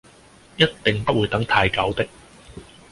[0.57, 2.07] 一定不會等太久的